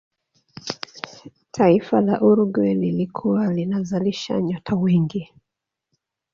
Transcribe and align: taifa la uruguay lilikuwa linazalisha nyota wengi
taifa 1.51 2.01
la 2.01 2.21
uruguay 2.21 2.73
lilikuwa 2.73 3.53
linazalisha 3.53 4.41
nyota 4.41 4.75
wengi 4.75 5.33